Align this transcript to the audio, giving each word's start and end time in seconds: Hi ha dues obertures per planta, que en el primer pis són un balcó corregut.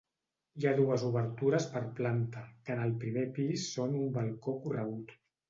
Hi 0.61 0.65
ha 0.69 0.71
dues 0.77 1.03
obertures 1.09 1.67
per 1.73 1.81
planta, 1.99 2.41
que 2.65 2.75
en 2.77 2.83
el 2.87 2.95
primer 3.05 3.27
pis 3.37 3.69
són 3.75 3.95
un 4.01 4.11
balcó 4.19 4.59
corregut. 4.67 5.17